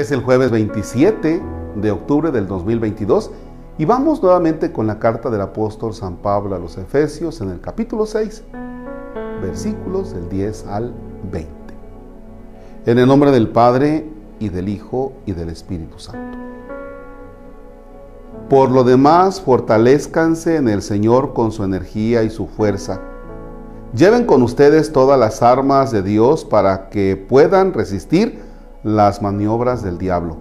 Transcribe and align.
Es 0.00 0.10
el 0.12 0.22
jueves 0.22 0.50
27 0.50 1.42
de 1.76 1.90
octubre 1.90 2.30
del 2.30 2.46
2022 2.46 3.32
y 3.76 3.84
vamos 3.84 4.22
nuevamente 4.22 4.72
con 4.72 4.86
la 4.86 4.98
carta 4.98 5.28
del 5.28 5.42
apóstol 5.42 5.92
San 5.92 6.16
Pablo 6.16 6.56
a 6.56 6.58
los 6.58 6.78
Efesios 6.78 7.42
en 7.42 7.50
el 7.50 7.60
capítulo 7.60 8.06
6, 8.06 8.44
versículos 9.42 10.14
del 10.14 10.30
10 10.30 10.66
al 10.68 10.94
20. 11.30 11.50
En 12.86 12.98
el 12.98 13.06
nombre 13.06 13.30
del 13.30 13.48
Padre 13.50 14.08
y 14.38 14.48
del 14.48 14.70
Hijo 14.70 15.12
y 15.26 15.32
del 15.32 15.50
Espíritu 15.50 15.98
Santo. 15.98 16.38
Por 18.48 18.70
lo 18.70 18.84
demás, 18.84 19.42
fortalezcanse 19.42 20.56
en 20.56 20.70
el 20.70 20.80
Señor 20.80 21.34
con 21.34 21.52
su 21.52 21.62
energía 21.62 22.22
y 22.22 22.30
su 22.30 22.46
fuerza. 22.46 23.02
Lleven 23.94 24.24
con 24.24 24.42
ustedes 24.42 24.92
todas 24.92 25.20
las 25.20 25.42
armas 25.42 25.90
de 25.90 26.02
Dios 26.02 26.46
para 26.46 26.88
que 26.88 27.16
puedan 27.16 27.74
resistir 27.74 28.48
las 28.82 29.20
maniobras 29.20 29.82
del 29.82 29.98
diablo. 29.98 30.36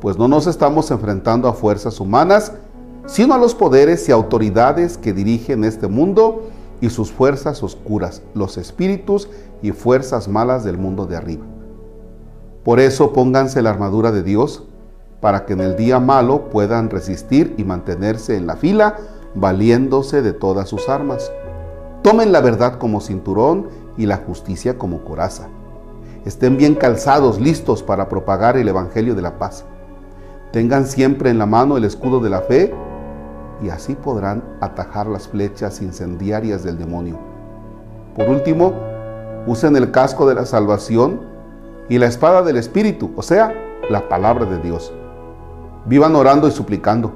Pues 0.00 0.18
no 0.18 0.26
nos 0.26 0.46
estamos 0.46 0.90
enfrentando 0.90 1.48
a 1.48 1.52
fuerzas 1.52 2.00
humanas, 2.00 2.52
sino 3.06 3.34
a 3.34 3.38
los 3.38 3.54
poderes 3.54 4.08
y 4.08 4.12
autoridades 4.12 4.98
que 4.98 5.12
dirigen 5.12 5.64
este 5.64 5.86
mundo 5.86 6.48
y 6.80 6.90
sus 6.90 7.12
fuerzas 7.12 7.62
oscuras, 7.62 8.22
los 8.34 8.58
espíritus 8.58 9.28
y 9.62 9.70
fuerzas 9.70 10.26
malas 10.26 10.64
del 10.64 10.76
mundo 10.76 11.06
de 11.06 11.16
arriba. 11.16 11.44
Por 12.64 12.80
eso 12.80 13.12
pónganse 13.12 13.62
la 13.62 13.70
armadura 13.70 14.10
de 14.10 14.22
Dios, 14.22 14.64
para 15.20 15.46
que 15.46 15.52
en 15.52 15.60
el 15.60 15.76
día 15.76 16.00
malo 16.00 16.50
puedan 16.50 16.90
resistir 16.90 17.54
y 17.56 17.62
mantenerse 17.62 18.36
en 18.36 18.48
la 18.48 18.56
fila, 18.56 18.96
valiéndose 19.36 20.20
de 20.20 20.32
todas 20.32 20.68
sus 20.68 20.88
armas. 20.88 21.30
Tomen 22.02 22.32
la 22.32 22.40
verdad 22.40 22.78
como 22.78 23.00
cinturón 23.00 23.68
y 23.96 24.06
la 24.06 24.16
justicia 24.16 24.78
como 24.78 25.04
coraza 25.04 25.48
Estén 26.24 26.56
bien 26.56 26.76
calzados, 26.76 27.40
listos 27.40 27.82
para 27.82 28.08
propagar 28.08 28.56
el 28.56 28.68
Evangelio 28.68 29.16
de 29.16 29.22
la 29.22 29.40
paz. 29.40 29.64
Tengan 30.52 30.86
siempre 30.86 31.30
en 31.30 31.38
la 31.38 31.46
mano 31.46 31.76
el 31.76 31.84
escudo 31.84 32.20
de 32.20 32.30
la 32.30 32.42
fe 32.42 32.72
y 33.60 33.70
así 33.70 33.96
podrán 33.96 34.44
atajar 34.60 35.08
las 35.08 35.26
flechas 35.26 35.82
incendiarias 35.82 36.62
del 36.62 36.78
demonio. 36.78 37.18
Por 38.14 38.28
último, 38.28 38.72
usen 39.48 39.74
el 39.74 39.90
casco 39.90 40.28
de 40.28 40.36
la 40.36 40.46
salvación 40.46 41.22
y 41.88 41.98
la 41.98 42.06
espada 42.06 42.42
del 42.42 42.56
Espíritu, 42.56 43.10
o 43.16 43.22
sea, 43.22 43.52
la 43.90 44.08
palabra 44.08 44.44
de 44.44 44.58
Dios. 44.58 44.92
Vivan 45.86 46.14
orando 46.14 46.46
y 46.46 46.52
suplicando. 46.52 47.12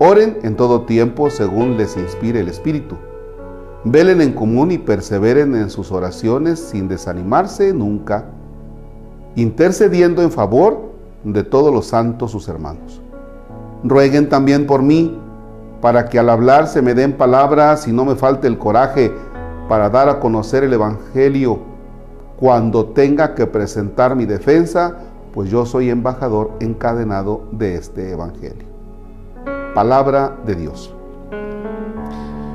Oren 0.00 0.38
en 0.42 0.56
todo 0.56 0.86
tiempo 0.86 1.30
según 1.30 1.76
les 1.76 1.96
inspire 1.96 2.40
el 2.40 2.48
Espíritu 2.48 2.96
Velen 3.84 4.22
en 4.22 4.32
común 4.32 4.70
y 4.70 4.78
perseveren 4.78 5.54
en 5.54 5.68
sus 5.68 5.92
oraciones 5.92 6.58
sin 6.58 6.88
desanimarse 6.88 7.74
nunca, 7.74 8.24
intercediendo 9.36 10.22
en 10.22 10.30
favor 10.30 10.92
de 11.22 11.44
todos 11.44 11.72
los 11.72 11.86
santos 11.86 12.30
sus 12.30 12.48
hermanos. 12.48 13.02
Rueguen 13.82 14.30
también 14.30 14.66
por 14.66 14.82
mí, 14.82 15.20
para 15.82 16.06
que 16.06 16.18
al 16.18 16.30
hablar 16.30 16.66
se 16.66 16.80
me 16.80 16.94
den 16.94 17.12
palabras 17.12 17.86
y 17.86 17.92
no 17.92 18.06
me 18.06 18.14
falte 18.14 18.46
el 18.46 18.56
coraje 18.56 19.12
para 19.68 19.90
dar 19.90 20.08
a 20.08 20.18
conocer 20.18 20.64
el 20.64 20.72
Evangelio 20.72 21.58
cuando 22.38 22.86
tenga 22.86 23.34
que 23.34 23.46
presentar 23.46 24.16
mi 24.16 24.24
defensa, 24.24 24.96
pues 25.34 25.50
yo 25.50 25.66
soy 25.66 25.90
embajador 25.90 26.52
encadenado 26.60 27.44
de 27.52 27.74
este 27.74 28.12
Evangelio. 28.12 28.66
Palabra 29.74 30.38
de 30.46 30.54
Dios. 30.54 30.94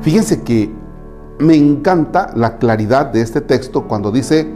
Fíjense 0.00 0.42
que 0.42 0.81
me 1.38 1.56
encanta 1.56 2.30
la 2.34 2.58
claridad 2.58 3.06
de 3.06 3.20
este 3.20 3.40
texto 3.40 3.88
cuando 3.88 4.10
dice, 4.10 4.48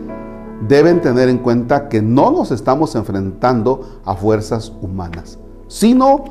deben 0.68 1.00
tener 1.00 1.28
en 1.28 1.38
cuenta 1.38 1.88
que 1.88 2.02
no 2.02 2.30
nos 2.30 2.50
estamos 2.50 2.94
enfrentando 2.94 4.00
a 4.04 4.14
fuerzas 4.14 4.72
humanas, 4.80 5.38
sino 5.68 6.24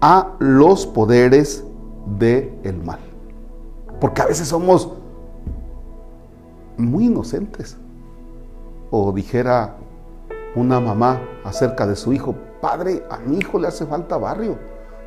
a 0.00 0.32
los 0.38 0.86
poderes 0.86 1.64
del 2.18 2.52
el 2.62 2.82
mal. 2.82 2.98
Porque 4.00 4.22
a 4.22 4.26
veces 4.26 4.48
somos 4.48 4.90
muy 6.76 7.06
inocentes. 7.06 7.76
O 8.90 9.12
dijera 9.12 9.76
una 10.54 10.78
mamá 10.78 11.20
acerca 11.44 11.86
de 11.86 11.96
su 11.96 12.12
hijo, 12.12 12.34
padre, 12.60 13.04
a 13.10 13.18
mi 13.18 13.38
hijo 13.38 13.58
le 13.58 13.68
hace 13.68 13.86
falta 13.86 14.16
barrio. 14.16 14.58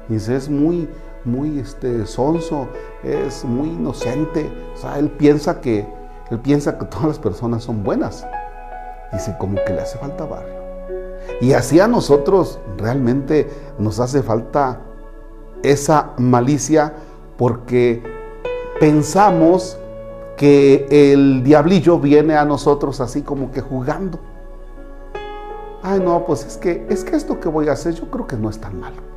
Dice, 0.10 0.36
es 0.36 0.50
muy, 0.50 0.90
muy 1.26 1.60
este, 1.60 2.06
sonso, 2.06 2.68
es 3.04 3.44
muy 3.44 3.70
inocente. 3.70 4.52
O 4.74 4.78
sea, 4.78 4.98
él 5.00 5.10
piensa 5.10 5.62
que, 5.62 5.88
él 6.30 6.40
piensa 6.40 6.78
que 6.78 6.86
todas 6.86 7.08
las 7.08 7.20
personas 7.20 7.64
son 7.64 7.84
buenas. 7.84 8.26
Dice, 9.12 9.36
como 9.40 9.56
que 9.66 9.74
le 9.74 9.82
hace 9.82 9.98
falta 9.98 10.26
barrio. 10.26 10.56
Y 11.42 11.54
así 11.54 11.80
a 11.80 11.88
nosotros 11.88 12.60
realmente 12.78 13.50
nos 13.78 14.00
hace 14.00 14.24
falta 14.24 14.82
esa 15.64 16.14
malicia 16.18 16.94
porque 17.38 18.02
pensamos 18.80 19.78
que 20.36 20.86
el 20.90 21.44
diablillo 21.44 22.00
viene 22.00 22.36
a 22.36 22.46
nosotros 22.46 23.02
así 23.02 23.22
como 23.22 23.52
que 23.52 23.62
jugando. 23.62 24.20
Ay, 25.84 26.00
no, 26.00 26.26
pues 26.26 26.46
es 26.46 26.58
que 26.58 26.86
es 26.90 27.04
que 27.04 27.16
esto 27.16 27.40
que 27.40 27.50
voy 27.50 27.70
a 27.70 27.74
hacer 27.74 27.94
yo 27.94 28.10
creo 28.10 28.28
que 28.28 28.36
no 28.36 28.50
es 28.50 28.60
tan 28.60 28.80
malo 28.80 29.17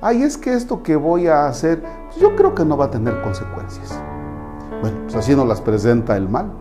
ay, 0.00 0.22
es 0.22 0.36
que 0.36 0.54
esto 0.54 0.82
que 0.82 0.96
voy 0.96 1.26
a 1.26 1.46
hacer, 1.46 1.82
pues 2.06 2.16
yo 2.16 2.36
creo 2.36 2.54
que 2.54 2.64
no 2.64 2.76
va 2.76 2.86
a 2.86 2.90
tener 2.90 3.20
consecuencias. 3.22 3.98
Bueno, 4.80 4.98
pues 5.04 5.16
así 5.16 5.34
nos 5.34 5.46
las 5.46 5.60
presenta 5.60 6.16
el 6.16 6.28
mal. 6.28 6.52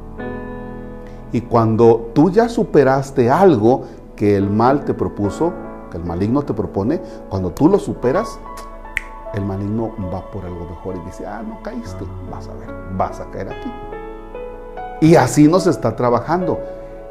Y 1.32 1.42
cuando 1.42 2.12
tú 2.14 2.30
ya 2.30 2.48
superaste 2.48 3.30
algo 3.30 3.84
que 4.16 4.38
el 4.38 4.50
mal 4.50 4.86
te 4.86 4.94
propuso, 4.94 5.52
que 5.92 5.98
el 5.98 6.06
maligno 6.06 6.44
te 6.44 6.54
propone, 6.54 7.02
cuando 7.30 7.52
tú 7.52 7.68
lo 7.68 7.80
superas, 7.80 8.40
el 9.34 9.44
maligno 9.44 9.92
va 10.14 10.30
por 10.30 10.46
algo 10.46 10.66
mejor 10.70 10.96
y 10.96 11.00
dice, 11.06 11.26
ah, 11.26 11.42
no 11.46 11.62
caíste, 11.64 12.06
vas 12.32 12.48
a 12.48 12.54
ver, 12.54 12.70
vas 12.96 13.20
a 13.20 13.30
caer 13.32 13.50
aquí. 13.50 13.72
Y 15.02 15.16
así 15.16 15.48
nos 15.48 15.68
está 15.68 15.96
trabajando. 15.96 16.60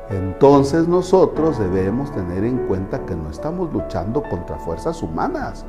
Entonces 0.09 0.89
nosotros 0.89 1.59
debemos 1.59 2.13
tener 2.13 2.45
en 2.45 2.67
cuenta 2.67 3.05
que 3.05 3.17
no 3.17 3.31
estamos 3.31 3.73
luchando 3.73 4.23
contra 4.23 4.57
fuerzas 4.59 5.03
humanas. 5.03 5.65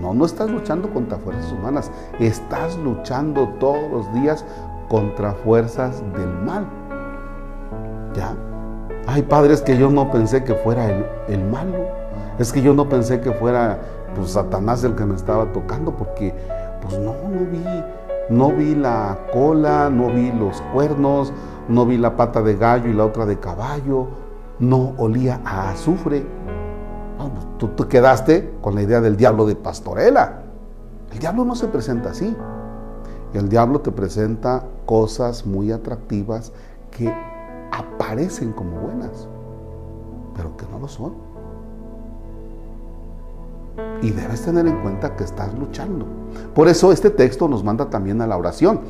No, 0.00 0.14
no 0.14 0.24
estás 0.24 0.50
luchando 0.50 0.90
contra 0.90 1.18
fuerzas 1.18 1.52
humanas, 1.52 1.90
estás 2.18 2.76
luchando 2.78 3.48
todos 3.60 3.90
los 3.90 4.12
días 4.14 4.44
contra 4.88 5.32
fuerzas 5.32 6.02
del 6.16 6.28
mal. 6.44 6.66
¿Ya? 8.14 8.34
Ay, 9.06 9.22
padre, 9.22 9.54
es 9.54 9.62
que 9.62 9.76
yo 9.76 9.90
no 9.90 10.10
pensé 10.10 10.44
que 10.44 10.54
fuera 10.54 10.86
el, 11.28 11.44
malo. 11.44 11.86
Es 12.38 12.52
que 12.52 12.62
yo 12.62 12.74
no 12.74 12.88
pensé 12.88 13.20
que 13.20 13.32
fuera 13.32 13.78
pues, 14.14 14.30
Satanás 14.30 14.82
el 14.84 14.94
que 14.94 15.04
me 15.04 15.14
estaba 15.14 15.52
tocando, 15.52 15.92
porque 15.92 16.34
pues 16.80 16.98
no, 16.98 17.14
no 17.28 17.44
vi, 17.50 17.64
no 18.30 18.50
vi 18.50 18.74
la 18.74 19.18
cola, 19.32 19.90
no 19.90 20.08
vi 20.08 20.32
los 20.32 20.60
cuernos, 20.72 21.32
no 21.68 21.86
vi 21.86 21.98
la 21.98 22.16
pata 22.16 22.42
de 22.42 22.56
gallo 22.56 22.88
y 22.88 22.94
la 22.94 23.04
otra 23.04 23.26
de 23.26 23.38
caballo, 23.38 24.08
no 24.58 24.94
olía 24.96 25.40
a 25.44 25.70
azufre. 25.70 26.24
Tú, 27.58 27.88
quedaste 27.88 28.54
con 28.60 28.74
la 28.74 28.82
idea 28.82 29.00
del 29.00 29.16
diablo 29.16 29.46
de 29.46 29.56
pastorela. 29.56 30.42
El 31.12 31.18
diablo 31.18 31.44
no 31.44 31.54
se 31.54 31.68
presenta 31.68 32.10
así. 32.10 32.34
El 33.32 33.48
diablo 33.48 33.80
te 33.80 33.90
presenta 33.90 34.64
cosas 34.86 35.46
muy 35.46 35.72
atractivas 35.72 36.52
que 36.90 37.12
aparecen 37.72 38.52
como 38.52 38.78
buenas, 38.78 39.28
pero 40.36 40.56
que 40.56 40.66
no 40.70 40.78
lo 40.78 40.88
son. 40.88 41.14
Y 44.02 44.10
debes 44.10 44.42
tener 44.42 44.66
en 44.66 44.80
cuenta 44.82 45.16
que 45.16 45.24
estás 45.24 45.52
luchando. 45.58 46.06
Por 46.54 46.68
eso 46.68 46.92
este 46.92 47.10
texto 47.10 47.48
nos 47.48 47.64
manda 47.64 47.90
también 47.90 48.20
a 48.20 48.26
la 48.26 48.36
oración. 48.36 48.80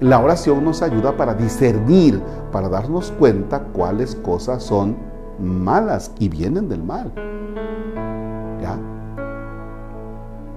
La 0.00 0.18
oración 0.18 0.64
nos 0.64 0.82
ayuda 0.82 1.16
para 1.16 1.34
discernir, 1.34 2.20
para 2.52 2.68
darnos 2.68 3.10
cuenta 3.12 3.60
cuáles 3.72 4.16
cosas 4.16 4.62
son 4.62 4.96
malas 5.38 6.12
y 6.18 6.28
vienen 6.28 6.68
del 6.68 6.82
mal. 6.82 7.12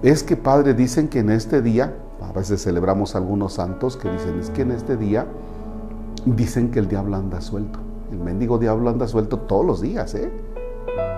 Es 0.03 0.21
que, 0.21 0.37
Padre, 0.37 0.75
dicen 0.75 1.07
que 1.07 1.19
en 1.19 1.31
este 1.31 1.63
día, 1.63 1.95
a 2.21 2.31
veces 2.31 2.63
celebramos 2.63 3.15
algunos 3.15 3.53
santos 3.53 3.97
que 3.97 4.11
dicen, 4.11 4.39
es 4.39 4.51
que 4.51 4.61
en 4.61 4.71
este 4.71 4.95
día 4.95 5.25
dicen 6.23 6.69
que 6.69 6.77
el 6.77 6.87
diablo 6.87 7.15
anda 7.15 7.41
suelto. 7.41 7.79
El 8.11 8.19
mendigo 8.19 8.59
diablo 8.59 8.91
anda 8.91 9.07
suelto 9.07 9.39
todos 9.39 9.65
los 9.65 9.81
días, 9.81 10.13
¿eh? 10.13 10.31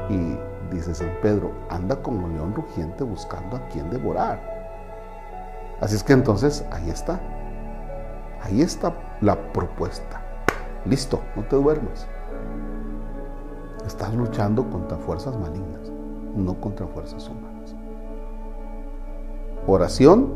Y 0.09 0.73
dice 0.73 0.95
San 0.95 1.11
Pedro, 1.21 1.51
anda 1.69 2.01
como 2.01 2.29
león 2.29 2.53
rugiente 2.55 3.03
buscando 3.03 3.57
a 3.57 3.67
quien 3.67 3.89
devorar. 3.89 4.41
Así 5.81 5.95
es 5.95 6.03
que 6.03 6.13
entonces 6.13 6.63
ahí 6.71 6.89
está. 6.89 7.19
Ahí 8.41 8.61
está 8.61 8.93
la 9.19 9.51
propuesta. 9.51 10.21
Listo, 10.85 11.19
no 11.35 11.43
te 11.43 11.57
duermas. 11.57 12.07
Estás 13.85 14.13
luchando 14.15 14.69
contra 14.69 14.97
fuerzas 14.97 15.37
malignas, 15.37 15.91
no 16.33 16.53
contra 16.61 16.87
fuerzas 16.87 17.27
humanas 17.27 17.48
oración, 19.69 20.29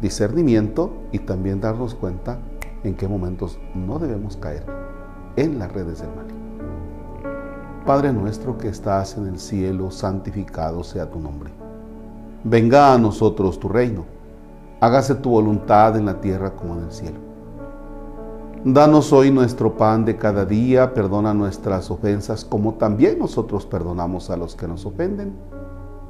discernimiento 0.00 0.90
y 1.12 1.20
también 1.20 1.60
darnos 1.60 1.94
cuenta 1.94 2.38
en 2.82 2.94
qué 2.94 3.08
momentos 3.08 3.58
no 3.74 3.98
debemos 3.98 4.36
caer 4.36 4.64
en 5.36 5.58
las 5.58 5.72
redes 5.72 6.00
del 6.00 6.14
mal. 6.14 6.26
Padre 7.84 8.12
nuestro 8.12 8.56
que 8.56 8.68
estás 8.68 9.16
en 9.16 9.26
el 9.26 9.38
cielo, 9.38 9.90
santificado 9.90 10.82
sea 10.84 11.10
tu 11.10 11.20
nombre. 11.20 11.50
Venga 12.42 12.94
a 12.94 12.98
nosotros 12.98 13.58
tu 13.58 13.68
reino. 13.68 14.04
Hágase 14.80 15.14
tu 15.14 15.30
voluntad 15.30 15.96
en 15.96 16.06
la 16.06 16.20
tierra 16.20 16.50
como 16.54 16.76
en 16.76 16.84
el 16.84 16.92
cielo. 16.92 17.18
Danos 18.64 19.12
hoy 19.12 19.30
nuestro 19.30 19.76
pan 19.76 20.06
de 20.06 20.16
cada 20.16 20.46
día, 20.46 20.94
perdona 20.94 21.34
nuestras 21.34 21.90
ofensas 21.90 22.44
como 22.46 22.74
también 22.74 23.18
nosotros 23.18 23.66
perdonamos 23.66 24.30
a 24.30 24.38
los 24.38 24.56
que 24.56 24.66
nos 24.66 24.86
ofenden. 24.86 25.34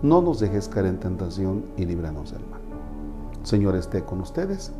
No 0.02 0.20
nos 0.20 0.40
dejes 0.40 0.68
caer 0.68 0.86
en 0.86 1.00
tentación 1.00 1.64
y 1.76 1.84
líbranos 1.84 2.32
del 2.32 2.42
mal. 2.46 2.60
Señor 3.42 3.76
esté 3.76 4.02
con 4.04 4.20
ustedes. 4.20 4.72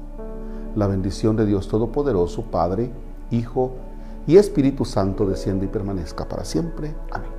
La 0.75 0.87
bendición 0.87 1.37
de 1.37 1.47
Dios 1.47 1.69
Todopoderoso, 1.69 2.43
Padre, 2.43 2.91
Hijo 3.31 3.73
y 4.27 4.37
Espíritu 4.37 4.85
Santo 4.85 5.27
desciende 5.27 5.67
y 5.67 5.69
permanezca 5.69 6.27
para 6.29 6.45
siempre. 6.45 6.95
Amén. 7.11 7.31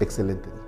Excelente 0.00 0.48
día. 0.50 0.63